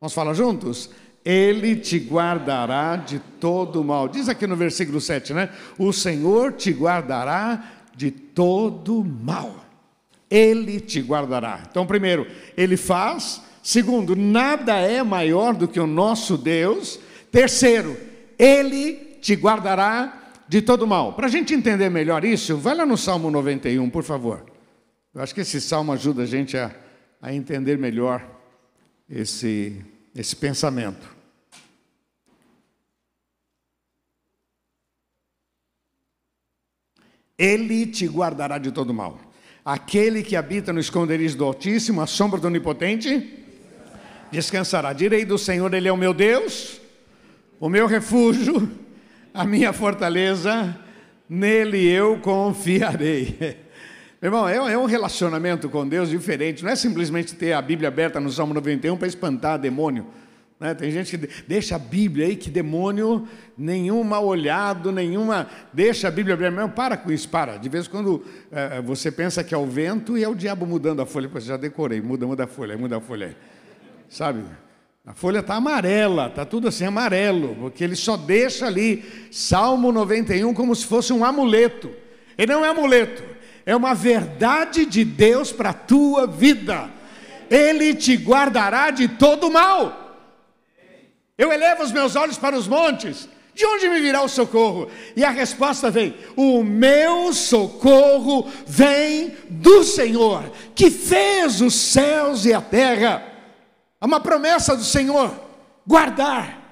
Vamos 0.00 0.14
falar 0.14 0.34
juntos? 0.34 0.88
Ele 1.24 1.74
te 1.74 1.98
guardará 1.98 2.94
de 2.94 3.18
todo 3.40 3.82
mal. 3.82 4.06
Diz 4.06 4.28
aqui 4.28 4.46
no 4.46 4.54
versículo 4.54 5.00
7, 5.00 5.34
né? 5.34 5.50
O 5.76 5.92
Senhor 5.92 6.52
te 6.52 6.70
guardará 6.70 7.72
de 7.96 8.12
todo 8.12 9.02
mal. 9.02 9.64
Ele 10.30 10.78
te 10.78 11.00
guardará. 11.00 11.64
Então, 11.68 11.84
primeiro, 11.88 12.24
Ele 12.56 12.76
faz. 12.76 13.42
Segundo, 13.64 14.14
nada 14.14 14.76
é 14.76 15.02
maior 15.02 15.56
do 15.56 15.66
que 15.66 15.80
o 15.80 15.88
nosso 15.88 16.38
Deus. 16.38 17.00
Terceiro, 17.32 17.96
Ele 18.38 18.92
te 19.20 19.34
guardará 19.34 20.25
de 20.48 20.62
todo 20.62 20.86
mal. 20.86 21.12
Para 21.14 21.26
a 21.26 21.30
gente 21.30 21.54
entender 21.54 21.88
melhor 21.88 22.24
isso, 22.24 22.56
vai 22.56 22.74
lá 22.74 22.86
no 22.86 22.96
Salmo 22.96 23.30
91, 23.30 23.90
por 23.90 24.04
favor. 24.04 24.44
Eu 25.14 25.22
acho 25.22 25.34
que 25.34 25.40
esse 25.40 25.60
salmo 25.60 25.92
ajuda 25.92 26.22
a 26.22 26.26
gente 26.26 26.56
a, 26.56 26.74
a 27.20 27.32
entender 27.32 27.78
melhor 27.78 28.22
esse, 29.08 29.84
esse 30.14 30.36
pensamento. 30.36 31.16
Ele 37.38 37.86
te 37.86 38.06
guardará 38.06 38.58
de 38.58 38.72
todo 38.72 38.94
mal. 38.94 39.20
Aquele 39.64 40.22
que 40.22 40.36
habita 40.36 40.72
no 40.72 40.80
esconderijo 40.80 41.36
do 41.36 41.44
Altíssimo, 41.44 42.00
a 42.00 42.06
sombra 42.06 42.40
do 42.40 42.46
Onipotente, 42.46 43.44
descansará. 44.30 44.92
Direi 44.92 45.24
do 45.24 45.36
Senhor, 45.36 45.72
Ele 45.74 45.88
é 45.88 45.92
o 45.92 45.96
meu 45.96 46.14
Deus, 46.14 46.80
o 47.58 47.68
meu 47.68 47.86
refúgio, 47.86 48.70
a 49.36 49.44
minha 49.44 49.70
fortaleza, 49.70 50.74
nele 51.28 51.86
eu 51.86 52.18
confiarei. 52.20 53.36
Meu 54.20 54.28
irmão, 54.30 54.48
é, 54.48 54.56
é 54.56 54.78
um 54.78 54.86
relacionamento 54.86 55.68
com 55.68 55.86
Deus 55.86 56.08
diferente, 56.08 56.64
não 56.64 56.70
é 56.70 56.76
simplesmente 56.76 57.34
ter 57.34 57.52
a 57.52 57.60
Bíblia 57.60 57.88
aberta 57.88 58.18
no 58.18 58.32
Salmo 58.32 58.54
91 58.54 58.96
para 58.96 59.06
espantar 59.06 59.58
demônio. 59.58 60.06
Né? 60.58 60.72
Tem 60.72 60.90
gente 60.90 61.18
que 61.18 61.28
deixa 61.46 61.76
a 61.76 61.78
Bíblia 61.78 62.28
aí, 62.28 62.34
que 62.34 62.48
demônio, 62.48 63.28
nenhum 63.58 64.02
mal 64.02 64.24
olhado, 64.24 64.90
nenhuma. 64.90 65.46
Deixa 65.70 66.08
a 66.08 66.10
Bíblia 66.10 66.34
aberta. 66.34 66.58
Não, 66.58 66.70
para 66.70 66.96
com 66.96 67.12
isso, 67.12 67.28
para. 67.28 67.58
De 67.58 67.68
vez 67.68 67.86
em 67.86 67.90
quando 67.90 68.24
é, 68.50 68.80
você 68.80 69.12
pensa 69.12 69.44
que 69.44 69.54
é 69.54 69.58
o 69.58 69.66
vento 69.66 70.16
e 70.16 70.24
é 70.24 70.28
o 70.28 70.34
diabo 70.34 70.64
mudando 70.64 71.02
a 71.02 71.06
folha. 71.06 71.28
Pois 71.30 71.44
já 71.44 71.58
decorei, 71.58 72.00
muda, 72.00 72.26
muda 72.26 72.44
a 72.44 72.46
folha, 72.46 72.78
muda 72.78 72.96
a 72.96 73.00
folha. 73.02 73.36
Sabe? 74.08 74.44
A 75.06 75.14
folha 75.14 75.38
está 75.38 75.54
amarela, 75.54 76.26
está 76.26 76.44
tudo 76.44 76.66
assim 76.66 76.84
amarelo, 76.84 77.54
porque 77.60 77.84
ele 77.84 77.94
só 77.94 78.16
deixa 78.16 78.66
ali 78.66 79.28
Salmo 79.30 79.92
91 79.92 80.52
como 80.52 80.74
se 80.74 80.84
fosse 80.84 81.12
um 81.12 81.24
amuleto. 81.24 81.92
Ele 82.36 82.52
não 82.52 82.64
é 82.64 82.70
amuleto, 82.70 83.22
é 83.64 83.76
uma 83.76 83.94
verdade 83.94 84.84
de 84.84 85.04
Deus 85.04 85.52
para 85.52 85.70
a 85.70 85.74
tua 85.74 86.26
vida. 86.26 86.90
Ele 87.48 87.94
te 87.94 88.16
guardará 88.16 88.90
de 88.90 89.06
todo 89.06 89.48
mal. 89.48 90.18
Eu 91.38 91.52
elevo 91.52 91.84
os 91.84 91.92
meus 91.92 92.16
olhos 92.16 92.36
para 92.36 92.56
os 92.58 92.66
montes. 92.66 93.28
De 93.54 93.64
onde 93.64 93.88
me 93.88 94.00
virá 94.00 94.22
o 94.22 94.28
socorro? 94.28 94.90
E 95.14 95.24
a 95.24 95.30
resposta 95.30 95.88
vem: 95.88 96.16
O 96.36 96.64
meu 96.64 97.32
socorro 97.32 98.50
vem 98.66 99.34
do 99.48 99.84
Senhor, 99.84 100.50
que 100.74 100.90
fez 100.90 101.60
os 101.60 101.74
céus 101.74 102.44
e 102.44 102.52
a 102.52 102.60
terra. 102.60 103.25
É 104.06 104.08
uma 104.08 104.20
promessa 104.20 104.76
do 104.76 104.84
Senhor, 104.84 105.34
guardar. 105.84 106.62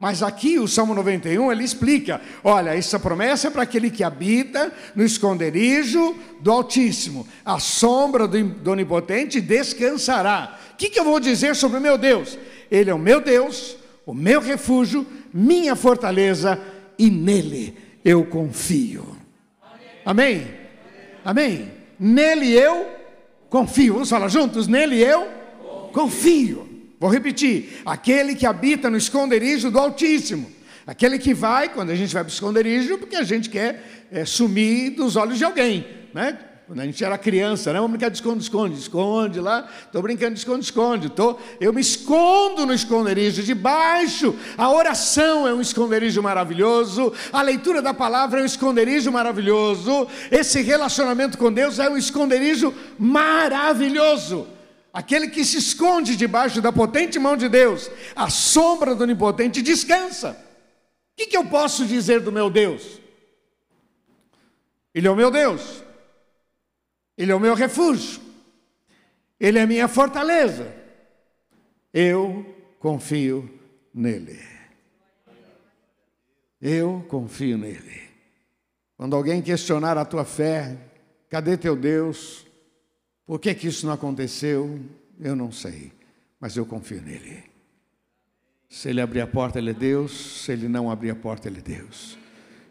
Mas 0.00 0.22
aqui 0.22 0.58
o 0.58 0.66
Salmo 0.66 0.94
91 0.94 1.52
ele 1.52 1.62
explica: 1.62 2.18
olha, 2.42 2.74
essa 2.74 2.98
promessa 2.98 3.48
é 3.48 3.50
para 3.50 3.64
aquele 3.64 3.90
que 3.90 4.02
habita 4.02 4.72
no 4.96 5.04
esconderijo 5.04 6.16
do 6.40 6.50
Altíssimo, 6.50 7.28
a 7.44 7.58
sombra 7.58 8.26
do, 8.26 8.42
do 8.42 8.70
Onipotente 8.70 9.38
descansará. 9.38 10.58
O 10.72 10.76
que, 10.76 10.88
que 10.88 10.98
eu 10.98 11.04
vou 11.04 11.20
dizer 11.20 11.54
sobre 11.54 11.76
o 11.76 11.80
meu 11.82 11.98
Deus? 11.98 12.38
Ele 12.70 12.88
é 12.88 12.94
o 12.94 12.98
meu 12.98 13.20
Deus, 13.20 13.76
o 14.06 14.14
meu 14.14 14.40
refúgio, 14.40 15.06
minha 15.30 15.76
fortaleza, 15.76 16.58
e 16.98 17.10
nele 17.10 17.76
eu 18.02 18.24
confio. 18.24 19.14
Amém? 20.06 20.46
Amém? 21.22 21.70
Nele 22.00 22.50
eu 22.50 22.86
confio. 23.50 23.92
Vamos 23.92 24.08
falar 24.08 24.28
juntos? 24.28 24.66
Nele 24.66 24.98
eu 24.98 25.28
confio. 25.92 26.67
Vou 26.98 27.10
repetir: 27.10 27.80
aquele 27.84 28.34
que 28.34 28.46
habita 28.46 28.90
no 28.90 28.96
esconderijo 28.96 29.70
do 29.70 29.78
Altíssimo. 29.78 30.58
Aquele 30.86 31.18
que 31.18 31.34
vai, 31.34 31.68
quando 31.68 31.90
a 31.90 31.94
gente 31.94 32.14
vai 32.14 32.24
para 32.24 32.30
o 32.30 32.32
esconderijo, 32.32 32.96
porque 32.96 33.16
a 33.16 33.22
gente 33.22 33.50
quer 33.50 34.06
é, 34.10 34.24
sumir 34.24 34.90
dos 34.92 35.16
olhos 35.16 35.36
de 35.36 35.44
alguém, 35.44 35.86
né? 36.14 36.38
Quando 36.66 36.80
a 36.80 36.84
gente 36.84 37.04
era 37.04 37.16
criança, 37.18 37.72
né? 37.72 37.78
Vamos 37.78 37.92
brincar 37.92 38.08
de 38.10 38.16
esconde-esconde, 38.16 38.78
esconde 38.78 39.38
lá, 39.38 39.68
estou 39.84 40.00
brincando 40.00 40.32
de 40.32 40.38
esconde-esconde, 40.38 41.10
tô, 41.10 41.38
eu 41.60 41.74
me 41.74 41.80
escondo 41.82 42.64
no 42.64 42.72
esconderijo 42.72 43.42
de 43.42 43.54
baixo. 43.54 44.34
A 44.56 44.70
oração 44.70 45.46
é 45.46 45.52
um 45.52 45.60
esconderijo 45.60 46.22
maravilhoso, 46.22 47.12
a 47.32 47.42
leitura 47.42 47.82
da 47.82 47.92
palavra 47.92 48.40
é 48.40 48.42
um 48.42 48.46
esconderijo 48.46 49.12
maravilhoso, 49.12 50.06
esse 50.30 50.62
relacionamento 50.62 51.36
com 51.36 51.52
Deus 51.52 51.78
é 51.78 51.88
um 51.88 51.98
esconderijo 51.98 52.72
maravilhoso. 52.98 54.57
Aquele 54.98 55.28
que 55.28 55.44
se 55.44 55.58
esconde 55.58 56.16
debaixo 56.16 56.60
da 56.60 56.72
potente 56.72 57.20
mão 57.20 57.36
de 57.36 57.48
Deus, 57.48 57.88
a 58.16 58.28
sombra 58.28 58.96
do 58.96 59.04
onipotente 59.04 59.62
descansa. 59.62 60.32
O 60.32 61.16
que, 61.16 61.26
que 61.26 61.36
eu 61.36 61.44
posso 61.44 61.86
dizer 61.86 62.18
do 62.20 62.32
meu 62.32 62.50
Deus? 62.50 63.00
Ele 64.92 65.06
é 65.06 65.10
o 65.10 65.14
meu 65.14 65.30
Deus. 65.30 65.84
Ele 67.16 67.30
é 67.30 67.34
o 67.34 67.38
meu 67.38 67.54
refúgio, 67.54 68.20
Ele 69.38 69.60
é 69.60 69.62
a 69.62 69.66
minha 69.68 69.86
fortaleza. 69.86 70.74
Eu 71.94 72.56
confio 72.80 73.48
nele. 73.94 74.40
Eu 76.60 77.06
confio 77.08 77.56
nele. 77.56 78.02
Quando 78.96 79.14
alguém 79.14 79.40
questionar 79.40 79.96
a 79.96 80.04
tua 80.04 80.24
fé, 80.24 80.76
cadê 81.30 81.56
teu 81.56 81.76
Deus? 81.76 82.47
Por 83.28 83.38
que, 83.38 83.54
que 83.54 83.66
isso 83.68 83.86
não 83.86 83.92
aconteceu? 83.92 84.80
Eu 85.20 85.36
não 85.36 85.52
sei, 85.52 85.92
mas 86.40 86.56
eu 86.56 86.64
confio 86.64 87.02
nele. 87.02 87.44
Se 88.70 88.88
ele 88.88 89.02
abrir 89.02 89.20
a 89.20 89.26
porta, 89.26 89.58
ele 89.58 89.68
é 89.68 89.74
Deus. 89.74 90.44
Se 90.44 90.52
ele 90.52 90.66
não 90.66 90.90
abrir 90.90 91.10
a 91.10 91.14
porta, 91.14 91.46
ele 91.46 91.58
é 91.58 91.60
Deus. 91.62 92.16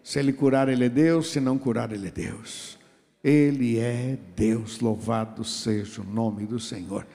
Se 0.04 0.18
ele 0.18 0.34
curar, 0.34 0.68
ele 0.68 0.86
é 0.86 0.90
Deus. 0.90 1.30
Se 1.30 1.40
não 1.40 1.60
curar, 1.60 1.92
ele 1.92 2.08
é 2.08 2.12
Deus. 2.12 2.76
Ele 3.24 3.78
é 3.78 4.18
Deus, 4.36 4.80
louvado 4.80 5.44
seja 5.44 6.02
o 6.02 6.04
nome 6.04 6.48
do 6.48 6.60
Senhor. 6.60 7.06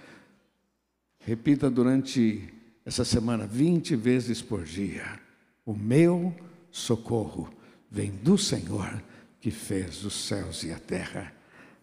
Repita 1.18 1.68
durante 1.68 2.48
essa 2.86 3.04
semana 3.04 3.44
20 3.44 3.96
vezes 3.96 4.40
por 4.40 4.62
dia: 4.62 5.18
O 5.66 5.74
meu 5.74 6.32
socorro 6.70 7.52
vem 7.90 8.12
do 8.12 8.38
Senhor 8.38 9.02
que 9.40 9.50
fez 9.50 10.04
os 10.04 10.14
céus 10.14 10.62
e 10.62 10.70
a 10.70 10.78
terra. 10.78 11.41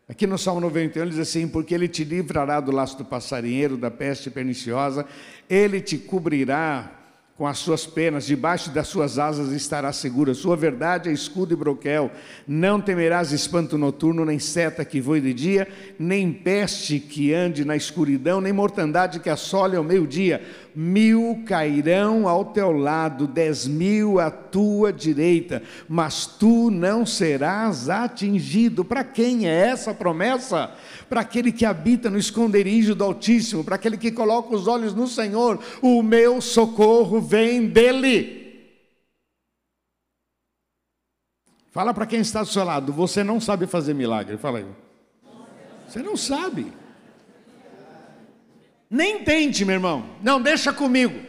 Aqui 0.09 0.25
no 0.25 0.39
Salmo 0.39 0.59
91 0.59 1.03
ele 1.03 1.11
diz 1.11 1.19
assim: 1.19 1.47
Porque 1.47 1.73
ele 1.73 1.87
te 1.87 2.03
livrará 2.03 2.59
do 2.59 2.71
laço 2.71 2.97
do 2.97 3.05
passarinheiro, 3.05 3.77
da 3.77 3.91
peste 3.91 4.31
perniciosa, 4.31 5.05
ele 5.47 5.79
te 5.79 5.99
cobrirá 5.99 6.98
com 7.39 7.47
as 7.47 7.59
suas 7.59 7.85
penas, 7.85 8.25
debaixo 8.25 8.69
das 8.69 8.89
suas 8.89 9.17
asas 9.17 9.53
estará 9.53 9.93
segura. 9.93 10.33
Sua 10.33 10.57
verdade 10.57 11.07
é 11.07 11.13
escudo 11.13 11.53
e 11.53 11.55
broquel. 11.55 12.11
Não 12.45 12.81
temerás 12.81 13.31
espanto 13.31 13.77
noturno, 13.77 14.25
nem 14.25 14.37
seta 14.37 14.83
que 14.83 14.99
voe 14.99 15.21
de 15.21 15.33
dia, 15.33 15.65
nem 15.97 16.33
peste 16.33 16.99
que 16.99 17.33
ande 17.33 17.63
na 17.63 17.77
escuridão, 17.77 18.41
nem 18.41 18.51
mortandade 18.51 19.21
que 19.21 19.29
assole 19.29 19.77
ao 19.77 19.85
meio-dia. 19.85 20.45
Mil 20.75 21.41
cairão 21.45 22.27
ao 22.27 22.43
teu 22.43 22.73
lado, 22.73 23.25
dez 23.25 23.65
mil 23.65 24.19
à 24.19 24.29
tua 24.29 24.91
direita, 24.91 25.63
mas 25.87 26.25
tu 26.25 26.69
não 26.69 27.05
serás 27.05 27.89
atingido. 27.89 28.83
Para 28.83 29.05
quem 29.05 29.47
é 29.47 29.69
essa 29.69 29.93
promessa? 29.93 30.75
para 31.09 31.21
aquele 31.21 31.51
que 31.51 31.65
habita 31.65 32.09
no 32.09 32.19
esconderijo 32.19 32.93
do 32.93 33.03
Altíssimo, 33.03 33.63
para 33.63 33.75
aquele 33.75 33.97
que 33.97 34.11
coloca 34.11 34.55
os 34.55 34.67
olhos 34.67 34.93
no 34.93 35.07
Senhor, 35.07 35.59
o 35.81 36.03
meu 36.03 36.39
socorro 36.39 37.19
vem 37.29 37.67
dele. 37.67 38.39
Fala 41.69 41.93
para 41.93 42.07
quem 42.07 42.21
está 42.21 42.41
do 42.41 42.49
seu 42.49 42.63
lado, 42.63 42.91
você 42.91 43.23
não 43.23 43.39
sabe 43.39 43.67
fazer 43.67 43.93
milagre. 43.93 44.37
Fala 44.37 44.57
aí. 44.57 44.65
Você 45.87 46.01
não 46.01 46.17
sabe. 46.17 46.73
Nem 48.89 49.23
tente, 49.23 49.63
meu 49.63 49.75
irmão. 49.75 50.09
Não, 50.23 50.41
deixa 50.41 50.73
comigo. 50.73 51.19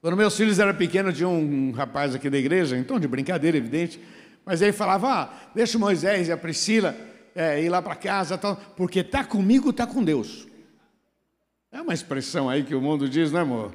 Quando 0.00 0.16
meus 0.16 0.34
filhos 0.36 0.58
eram 0.58 0.74
pequenos, 0.74 1.16
tinha 1.16 1.28
um 1.28 1.70
rapaz 1.72 2.14
aqui 2.14 2.30
da 2.30 2.38
igreja, 2.38 2.76
então 2.76 2.98
de 2.98 3.06
brincadeira, 3.06 3.56
evidente, 3.56 4.00
mas 4.44 4.62
ele 4.62 4.72
falava: 4.72 5.08
ah, 5.12 5.30
deixa 5.54 5.76
o 5.76 5.80
Moisés 5.80 6.28
e 6.28 6.32
a 6.32 6.36
Priscila 6.36 6.96
é, 7.34 7.62
ir 7.62 7.68
lá 7.68 7.80
para 7.80 7.94
casa, 7.94 8.38
tal, 8.38 8.56
porque 8.76 9.00
está 9.00 9.22
comigo, 9.22 9.70
está 9.70 9.86
com 9.86 10.02
Deus. 10.02 10.48
É 11.70 11.80
uma 11.80 11.94
expressão 11.94 12.50
aí 12.50 12.64
que 12.64 12.74
o 12.74 12.80
mundo 12.80 13.08
diz, 13.08 13.30
não 13.30 13.38
é, 13.38 13.42
amor? 13.42 13.72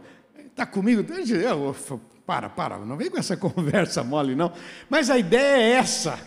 Está 0.58 0.66
comigo, 0.66 1.06
eu, 1.14 1.76
para, 2.26 2.50
para, 2.50 2.80
não 2.80 2.98
vem 2.98 3.12
com 3.12 3.18
essa 3.20 3.38
conversa 3.38 4.04
mole, 4.04 4.34
não. 4.34 4.52
Mas 4.90 5.08
a 5.08 5.16
ideia 5.16 5.62
é 5.62 5.72
essa. 5.74 6.20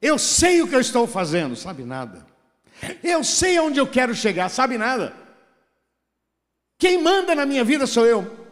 Eu 0.00 0.18
sei 0.18 0.62
o 0.62 0.66
que 0.66 0.74
eu 0.74 0.80
estou 0.80 1.06
fazendo, 1.06 1.54
sabe 1.54 1.84
nada. 1.84 2.26
Eu 3.04 3.22
sei 3.22 3.58
aonde 3.58 3.78
eu 3.78 3.86
quero 3.86 4.14
chegar, 4.14 4.48
sabe 4.48 4.78
nada. 4.78 5.14
Quem 6.78 7.02
manda 7.02 7.34
na 7.34 7.44
minha 7.44 7.62
vida 7.62 7.86
sou 7.86 8.06
eu. 8.06 8.48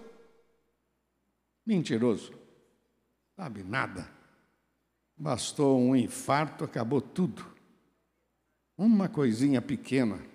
Mentiroso, 1.64 2.31
sabe 3.35 3.62
nada. 3.62 4.07
Bastou 5.17 5.81
um 5.81 5.97
infarto, 5.97 6.64
acabou 6.64 7.00
tudo. 7.00 7.47
Uma 8.76 9.09
coisinha 9.09 9.62
pequena. 9.62 10.30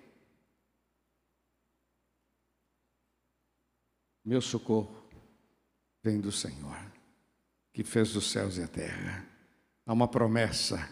Meu 4.26 4.42
socorro 4.42 5.06
vem 6.02 6.20
do 6.20 6.32
Senhor, 6.32 6.76
que 7.72 7.84
fez 7.84 8.16
os 8.16 8.28
céus 8.28 8.56
e 8.56 8.62
a 8.64 8.66
terra. 8.66 9.24
Há 9.86 9.92
uma 9.92 10.08
promessa: 10.08 10.90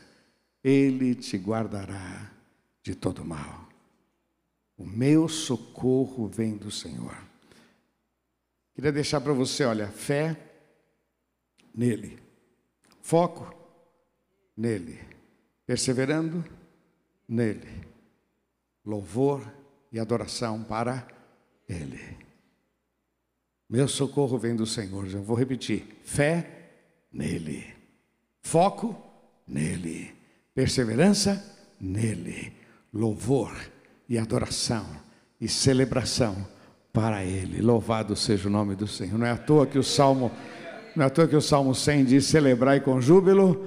Ele 0.63 1.17
te 1.17 1.37
guardará 1.37 2.31
de 2.81 2.95
todo 2.95 3.25
mal. 3.25 3.69
O 4.79 4.87
meu 4.87 5.29
socorro 5.29 6.29
vem 6.29 6.57
do 6.57 6.71
Senhor. 6.71 7.17
Queria 8.73 8.93
deixar 8.93 9.21
para 9.21 9.33
você, 9.33 9.65
olha, 9.65 9.89
fé 9.89 10.37
nele, 11.75 12.23
foco 13.03 13.53
nele. 14.57 15.01
Perseverando 15.67 16.45
nele. 17.27 17.85
Louvor 18.85 19.43
e 19.91 19.99
adoração 19.99 20.63
para 20.63 21.09
ele. 21.69 22.24
Meu 23.75 23.89
socorro 23.89 24.39
vem 24.39 24.55
do 24.55 24.65
Senhor. 24.65 25.09
Já 25.09 25.19
vou 25.19 25.37
repetir: 25.37 25.99
fé 26.05 26.47
nele. 27.13 27.65
Foco 28.41 28.97
nele. 29.49 30.13
Perseverança 30.55 31.45
nele. 31.81 32.53
Louvor 32.93 33.53
e 34.09 34.17
adoração 34.17 34.87
e 35.41 35.49
celebração 35.49 36.47
para 36.93 37.25
ele. 37.25 37.61
Louvado 37.61 38.15
seja 38.15 38.47
o 38.47 38.53
nome 38.53 38.77
do 38.77 38.87
Senhor. 38.87 39.19
Não 39.19 39.27
é 39.27 39.33
à 39.33 39.37
toa 39.37 39.67
que 39.67 39.77
o 39.77 39.83
Salmo, 39.83 40.31
não 40.95 41.03
é 41.03 41.09
à 41.09 41.11
toa 41.11 41.27
que 41.27 41.35
o 41.35 41.43
Salmo 41.43 41.75
100 41.75 42.05
diz: 42.05 42.27
celebrai 42.27 42.79
com 42.79 43.01
júbilo 43.01 43.67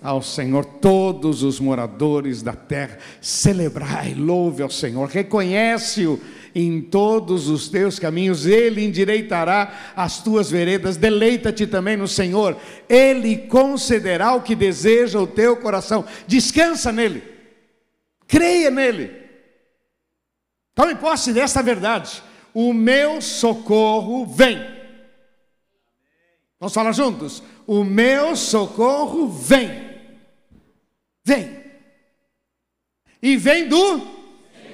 ao 0.00 0.22
Senhor 0.22 0.64
todos 0.64 1.42
os 1.42 1.58
moradores 1.58 2.42
da 2.42 2.52
terra. 2.52 2.96
Celebrai, 3.20 4.14
louve 4.14 4.62
ao 4.62 4.70
Senhor, 4.70 5.08
reconhece-o 5.08 6.20
em 6.54 6.80
todos 6.80 7.48
os 7.48 7.68
teus 7.68 7.98
caminhos, 7.98 8.46
ele 8.46 8.84
endireitará 8.84 9.92
as 9.94 10.22
tuas 10.22 10.50
veredas. 10.50 10.96
Deleita-te 10.96 11.66
também 11.66 11.96
no 11.96 12.08
Senhor, 12.08 12.56
ele 12.88 13.36
concederá 13.36 14.34
o 14.34 14.42
que 14.42 14.54
deseja 14.54 15.20
o 15.20 15.26
teu 15.26 15.56
coração. 15.56 16.04
Descansa 16.26 16.92
nele, 16.92 17.22
creia 18.26 18.70
nele. 18.70 19.10
Tome 20.74 20.94
posse 20.94 21.32
desta 21.32 21.62
verdade. 21.62 22.22
O 22.54 22.72
meu 22.72 23.20
socorro 23.20 24.24
vem. 24.24 24.58
Vamos 26.60 26.74
falar 26.74 26.92
juntos? 26.92 27.42
O 27.66 27.84
meu 27.84 28.34
socorro 28.34 29.28
vem. 29.28 29.88
Vem. 31.24 31.58
E 33.20 33.36
vem 33.36 33.68
do 33.68 34.17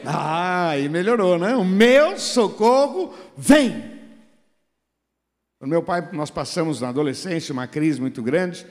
ah, 0.07 0.79
e 0.79 0.89
melhorou, 0.89 1.39
né? 1.39 1.55
O 1.57 1.65
meu 1.65 2.19
socorro 2.19 3.15
vem. 3.37 3.95
O 5.61 5.67
meu 5.67 5.83
pai, 5.83 6.09
nós 6.13 6.31
passamos 6.31 6.81
na 6.81 6.89
adolescência 6.91 7.53
uma 7.53 7.67
crise 7.67 8.01
muito 8.01 8.23
grande, 8.23 8.67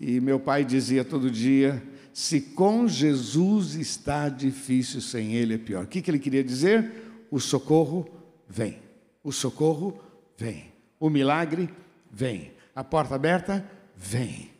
e 0.00 0.20
meu 0.20 0.40
pai 0.40 0.64
dizia 0.64 1.04
todo 1.04 1.30
dia: 1.30 1.82
se 2.12 2.40
com 2.40 2.86
Jesus 2.86 3.74
está 3.74 4.28
difícil, 4.28 5.00
sem 5.00 5.34
Ele 5.34 5.54
é 5.54 5.58
pior. 5.58 5.84
O 5.84 5.86
que, 5.86 6.02
que 6.02 6.10
ele 6.10 6.18
queria 6.18 6.44
dizer? 6.44 6.90
O 7.30 7.40
socorro 7.40 8.08
vem. 8.48 8.78
O 9.22 9.32
socorro 9.32 9.98
vem. 10.36 10.72
O 11.00 11.08
milagre 11.08 11.70
vem. 12.10 12.52
A 12.74 12.84
porta 12.84 13.14
aberta 13.14 13.64
vem. 13.96 14.50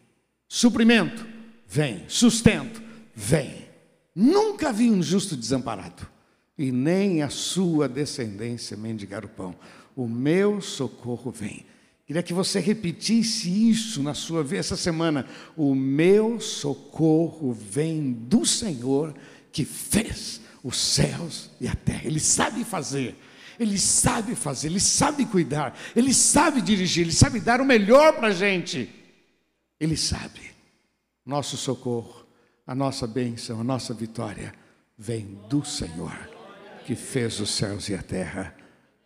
Suprimento 0.49 1.27
vem. 1.67 2.05
Sustento 2.09 2.83
vem. 3.15 3.72
Nunca 4.15 4.73
vi 4.73 4.91
um 4.91 5.03
justo 5.03 5.37
desamparado, 5.37 6.07
e 6.57 6.71
nem 6.71 7.23
a 7.23 7.31
sua 7.31 7.89
descendência 7.89 8.77
mendigar 8.77 9.25
o 9.25 9.29
pão. 9.29 9.55
O 9.97 10.07
meu 10.07 10.61
socorro 10.61 11.31
vem. 11.31 11.65
Queria 12.07 12.23
que 12.23 12.35
você 12.35 12.61
repetisse 12.61 13.71
isso 13.71 14.03
na 14.03 14.13
sua 14.13 14.43
vida 14.43 14.61
essa 14.61 14.77
semana. 14.77 15.27
O 15.57 15.75
meu 15.75 16.41
socorro 16.41 17.53
vem 17.53 18.13
do 18.13 18.45
Senhor 18.45 19.15
que 19.51 19.65
fez 19.65 20.41
os 20.63 20.77
céus 20.77 21.51
e 21.61 21.67
a 21.67 21.75
terra. 21.75 22.03
Ele 22.05 22.21
sabe 22.21 22.65
fazer. 22.65 23.17
Ele 23.59 23.79
sabe 23.79 24.35
fazer, 24.35 24.69
ele 24.69 24.81
sabe 24.81 25.27
cuidar, 25.27 25.79
ele 25.95 26.13
sabe 26.13 26.61
dirigir, 26.61 27.05
ele 27.05 27.13
sabe 27.13 27.39
dar 27.39 27.61
o 27.61 27.65
melhor 27.65 28.15
para 28.15 28.29
a 28.29 28.33
gente. 28.33 28.91
Ele 29.79 29.97
sabe. 29.97 30.41
Nosso 31.25 31.57
socorro 31.57 32.27
a 32.67 32.75
nossa 32.75 33.07
bênção, 33.07 33.61
a 33.61 33.65
nossa 33.65 33.93
vitória 33.93 34.55
vem 34.97 35.39
do 35.49 35.65
Senhor, 35.65 36.17
que 36.87 36.95
fez 36.95 37.41
os 37.41 37.51
céus 37.51 37.89
e 37.89 37.95
a 37.95 38.03
terra, 38.03 38.55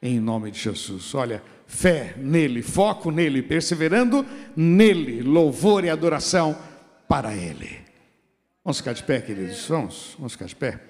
em 0.02 0.20
nome 0.20 0.50
de 0.50 0.58
Jesus. 0.58 1.14
Olha, 1.14 1.42
fé 1.66 2.14
nele, 2.18 2.62
foco 2.62 3.10
nele, 3.10 3.42
perseverando 3.42 4.26
nele, 4.54 5.22
louvor 5.22 5.84
e 5.84 5.90
adoração 5.90 6.56
para 7.08 7.34
ele. 7.34 7.84
Vamos 8.62 8.78
ficar 8.78 8.92
de 8.92 9.02
pé, 9.02 9.20
queridos? 9.20 9.66
Vamos, 9.66 10.14
vamos 10.18 10.32
ficar 10.32 10.46
de 10.46 10.56
pé. 10.56 10.80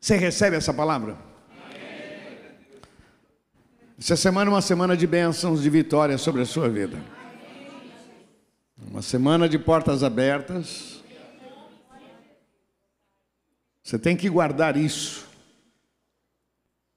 Você 0.00 0.16
recebe 0.16 0.56
essa 0.56 0.72
palavra? 0.72 1.18
Essa 3.98 4.14
semana 4.14 4.50
é 4.50 4.54
uma 4.54 4.62
semana 4.62 4.96
de 4.96 5.06
bênçãos, 5.06 5.62
de 5.62 5.70
vitória 5.70 6.18
sobre 6.18 6.42
a 6.42 6.46
sua 6.46 6.68
vida. 6.68 7.15
Uma 8.78 9.00
semana 9.00 9.48
de 9.48 9.58
portas 9.58 10.02
abertas. 10.02 11.02
Você 13.82 13.98
tem 13.98 14.16
que 14.16 14.28
guardar 14.28 14.76
isso. 14.76 15.24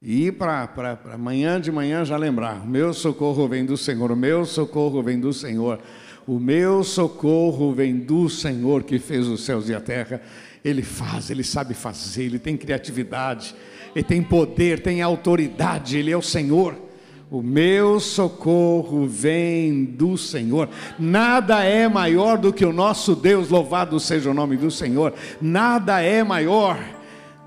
E 0.01 0.27
ir 0.27 0.33
para 0.33 0.69
amanhã 1.13 1.59
de 1.59 1.71
manhã 1.71 2.03
já 2.03 2.17
lembrar: 2.17 2.65
meu 2.67 2.93
socorro 2.93 3.47
vem 3.47 3.65
do 3.65 3.77
Senhor, 3.77 4.13
meu 4.15 4.45
socorro 4.45 5.01
vem 5.01 5.19
do 5.19 5.31
Senhor, 5.31 5.81
o 6.27 6.39
meu 6.39 6.83
socorro 6.83 7.73
vem 7.73 7.97
do 7.97 8.29
Senhor 8.29 8.83
que 8.83 8.99
fez 8.99 9.27
os 9.27 9.43
céus 9.45 9.69
e 9.69 9.75
a 9.75 9.79
terra. 9.79 10.21
Ele 10.63 10.81
faz, 10.81 11.29
ele 11.29 11.43
sabe 11.43 11.73
fazer, 11.73 12.23
ele 12.23 12.39
tem 12.39 12.57
criatividade, 12.57 13.55
ele 13.95 14.03
tem 14.03 14.21
poder, 14.21 14.81
tem 14.81 15.01
autoridade, 15.01 15.97
ele 15.97 16.11
é 16.11 16.17
o 16.17 16.21
Senhor. 16.21 16.88
O 17.31 17.43
meu 17.43 17.99
socorro 17.99 19.05
vem 19.05 19.85
do 19.85 20.17
Senhor. 20.17 20.67
Nada 20.97 21.63
é 21.63 21.87
maior 21.87 22.39
do 22.39 22.51
que 22.51 22.65
o 22.65 22.73
nosso 22.73 23.15
Deus, 23.15 23.49
louvado 23.49 23.99
seja 23.99 24.31
o 24.31 24.33
nome 24.33 24.57
do 24.57 24.71
Senhor. 24.71 25.13
Nada 25.39 26.01
é 26.01 26.23
maior. 26.23 26.79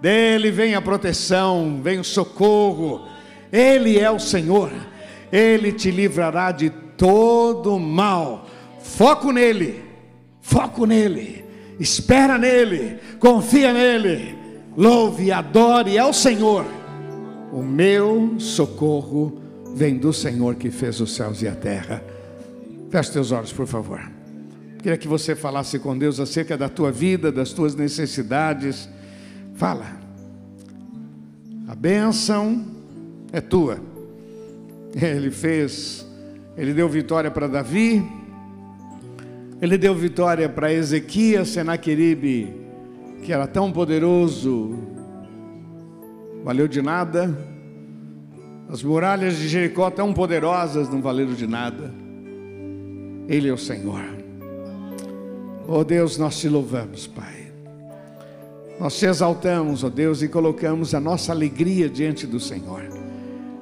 Dele 0.01 0.53
vem 0.53 0.77
a 0.77 0.81
proteção, 0.81 1.81
vem 1.83 1.99
o 1.99 2.05
socorro. 2.05 3.09
Ele 3.53 3.99
é 3.99 4.09
o 4.09 4.21
Senhor. 4.21 4.71
Ele 5.33 5.73
te 5.73 5.91
livrará 5.91 6.53
de 6.53 6.71
todo 6.97 7.77
mal. 7.81 8.47
Foco 8.81 9.33
nele. 9.33 9.83
Foco 10.41 10.87
nele. 10.87 11.45
Espera 11.81 12.39
nele. 12.39 12.99
Confia 13.19 13.73
nele. 13.73 14.39
Louve, 14.77 15.33
adore 15.33 15.99
ao 15.99 16.13
Senhor. 16.13 16.65
O 17.53 17.63
meu 17.63 18.37
socorro 18.39 19.42
vem 19.75 19.97
do 19.97 20.13
Senhor 20.13 20.55
que 20.55 20.71
fez 20.71 21.01
os 21.01 21.15
céus 21.15 21.43
e 21.43 21.49
a 21.49 21.55
terra. 21.55 22.03
Feche 22.91 23.13
teus 23.13 23.33
olhos, 23.33 23.53
por 23.53 23.67
favor. 23.67 24.01
Queria 24.83 24.99
que 24.99 25.09
você 25.09 25.35
falasse 25.35 25.79
com 25.79 25.97
Deus 25.97 26.19
acerca 26.19 26.57
da 26.57 26.69
tua 26.69 26.91
vida, 26.91 27.31
das 27.31 27.53
tuas 27.53 27.75
necessidades. 27.75 28.89
Fala. 29.55 29.87
A 31.69 31.75
bênção 31.75 32.67
é 33.33 33.41
tua. 33.41 33.79
Ele 34.95 35.31
fez, 35.31 36.07
ele 36.57 36.75
deu 36.75 36.89
vitória 36.89 37.31
para 37.31 37.47
Davi, 37.47 38.07
ele 39.61 39.79
deu 39.79 39.95
vitória 39.95 40.49
para 40.49 40.73
Ezequias, 40.73 41.49
Senaqueribe, 41.49 42.53
que 43.23 43.33
era 43.33 43.47
tão 43.47 43.73
poderoso, 43.73 44.77
valeu 46.45 46.69
de 46.69 46.83
nada. 46.83 47.52
As 48.73 48.83
muralhas 48.83 49.37
de 49.37 49.49
Jericó 49.49 49.91
tão 49.91 50.15
poderosas 50.15 50.89
não 50.89 51.03
valeram 51.03 51.35
de 51.35 51.47
nada. 51.47 51.93
Ele 53.29 53.47
é 53.47 53.53
o 53.53 53.59
Senhor. 53.59 54.01
Oh 55.69 55.85
Deus, 55.85 56.17
nós 56.17 56.41
te 56.41 56.49
louvamos, 56.49 57.07
Pai. 57.07 57.53
Nós 58.81 58.99
te 58.99 59.05
exaltamos, 59.05 59.85
ó 59.85 59.89
oh 59.89 59.91
Deus, 59.91 60.23
e 60.23 60.29
colocamos 60.29 60.95
a 60.95 61.01
nossa 61.01 61.33
alegria 61.33 61.87
diante 61.87 62.27
do 62.27 62.41
Senhor. 62.41 62.85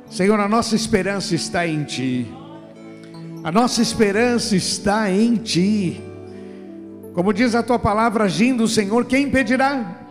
Senhor, 0.09 0.39
a 0.39 0.49
nossa 0.49 0.77
esperança 0.77 1.35
está 1.35 1.67
em 1.67 1.83
Ti. 1.83 2.33
A 3.43 3.51
nossa 3.51 3.83
esperança 3.83 4.55
está 4.55 5.11
em 5.11 5.35
Ti. 5.35 6.01
Como 7.15 7.33
diz 7.33 7.57
a 7.57 7.65
tua 7.65 7.81
palavra, 7.81 8.25
agindo 8.25 8.63
o 8.63 8.69
Senhor, 8.69 9.05
quem 9.07 9.25
impedirá? 9.25 10.07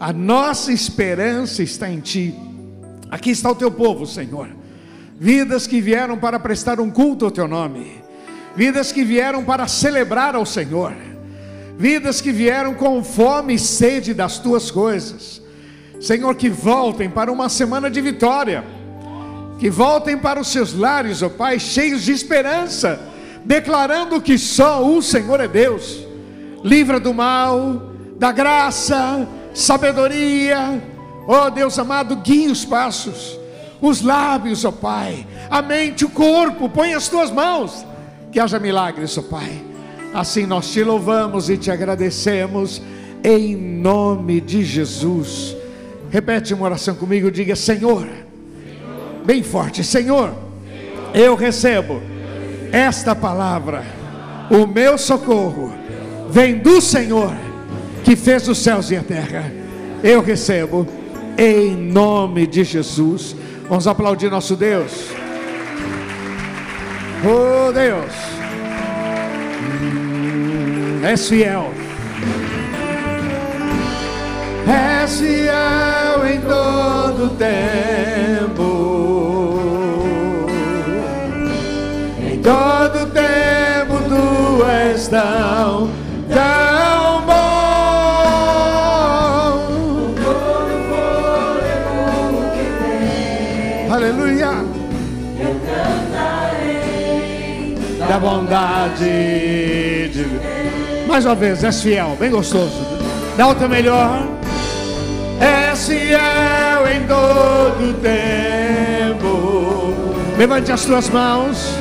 A 0.00 0.10
nossa 0.10 0.72
esperança 0.72 1.62
está 1.62 1.90
em 1.90 2.00
Ti. 2.00 2.47
Aqui 3.10 3.30
está 3.30 3.50
o 3.50 3.54
teu 3.54 3.70
povo, 3.70 4.06
Senhor. 4.06 4.48
Vidas 5.18 5.66
que 5.66 5.80
vieram 5.80 6.18
para 6.18 6.38
prestar 6.38 6.78
um 6.78 6.90
culto 6.90 7.24
ao 7.24 7.30
teu 7.30 7.48
nome. 7.48 8.02
Vidas 8.54 8.92
que 8.92 9.02
vieram 9.02 9.44
para 9.44 9.66
celebrar 9.66 10.34
ao 10.34 10.44
Senhor. 10.44 10.94
Vidas 11.78 12.20
que 12.20 12.32
vieram 12.32 12.74
com 12.74 13.02
fome 13.02 13.54
e 13.54 13.58
sede 13.58 14.12
das 14.12 14.38
tuas 14.38 14.70
coisas. 14.70 15.40
Senhor, 16.00 16.34
que 16.34 16.48
voltem 16.48 17.08
para 17.08 17.32
uma 17.32 17.48
semana 17.48 17.90
de 17.90 18.00
vitória. 18.00 18.64
Que 19.58 19.70
voltem 19.70 20.16
para 20.16 20.40
os 20.40 20.48
seus 20.48 20.72
lares, 20.72 21.22
ó 21.22 21.26
oh 21.26 21.30
Pai, 21.30 21.58
cheios 21.58 22.02
de 22.04 22.12
esperança, 22.12 23.00
declarando 23.44 24.20
que 24.20 24.38
só 24.38 24.84
o 24.84 25.02
Senhor 25.02 25.40
é 25.40 25.48
Deus. 25.48 26.06
Livra 26.62 27.00
do 27.00 27.12
mal, 27.12 27.92
da 28.16 28.30
graça, 28.30 29.26
sabedoria, 29.52 30.80
Oh 31.30 31.50
Deus 31.50 31.78
amado, 31.78 32.16
guie 32.16 32.48
os 32.48 32.64
passos. 32.64 33.38
os 33.82 34.00
lábios, 34.00 34.64
ó 34.64 34.72
Pai, 34.72 35.26
a 35.50 35.60
mente, 35.60 36.06
o 36.06 36.08
corpo, 36.08 36.70
põe 36.70 36.94
as 36.94 37.06
tuas 37.06 37.30
mãos, 37.30 37.86
que 38.32 38.40
haja 38.40 38.58
milagres, 38.58 39.16
ó 39.18 39.22
Pai. 39.22 39.62
Assim 40.14 40.46
nós 40.46 40.72
te 40.72 40.82
louvamos 40.82 41.50
e 41.50 41.58
te 41.58 41.70
agradecemos, 41.70 42.80
em 43.22 43.54
nome 43.54 44.40
de 44.40 44.64
Jesus. 44.64 45.54
Repete 46.10 46.54
uma 46.54 46.64
oração 46.64 46.94
comigo, 46.94 47.30
diga: 47.30 47.54
Senhor, 47.54 48.08
bem 49.22 49.42
forte, 49.42 49.84
Senhor, 49.84 50.34
eu 51.12 51.34
recebo 51.34 52.00
esta 52.72 53.14
palavra, 53.14 53.84
o 54.50 54.66
meu 54.66 54.96
socorro 54.96 55.74
vem 56.30 56.56
do 56.56 56.80
Senhor 56.80 57.36
que 58.02 58.16
fez 58.16 58.48
os 58.48 58.56
céus 58.56 58.90
e 58.90 58.96
a 58.96 59.02
terra. 59.02 59.52
Eu 60.02 60.22
recebo 60.22 60.86
em 61.38 61.76
nome 61.76 62.46
de 62.46 62.64
Jesus. 62.64 63.36
Vamos 63.68 63.86
aplaudir 63.86 64.28
nosso 64.30 64.56
Deus. 64.56 65.08
Oh 67.24 67.72
Deus, 67.72 68.12
és 71.04 71.28
fiel. 71.28 71.72
És 74.66 75.20
fiel 75.20 76.26
em 76.26 76.40
todo 76.40 77.30
tempo. 77.36 78.88
Em 82.20 82.40
todo 82.40 83.06
tempo 83.12 83.96
tu 84.08 84.64
és 84.64 85.08
tão 85.08 85.97
Da 98.08 98.18
bondade 98.18 100.08
de 100.08 100.26
Mais 101.06 101.26
uma 101.26 101.34
vez, 101.34 101.62
és 101.62 101.82
fiel, 101.82 102.16
bem 102.18 102.30
gostoso. 102.30 102.86
Dá 103.36 103.46
outra 103.46 103.68
melhor. 103.68 104.26
És 105.40 105.86
fiel 105.86 106.88
em 106.90 107.06
todo 107.06 107.94
tempo. 108.00 109.28
Levante 110.38 110.72
as 110.72 110.84
tuas 110.86 111.10
mãos. 111.10 111.74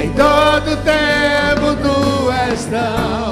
Em 0.00 0.10
todo 0.10 0.76
tempo 0.82 1.76
tu 1.82 2.30
és 2.30 2.64
tão 2.64 3.27